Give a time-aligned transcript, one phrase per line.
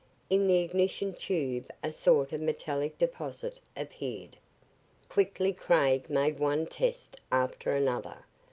[0.31, 4.35] In the ignition tube a sort of metallic deposit appeared.
[5.09, 8.25] Quickly Craig made one test after another.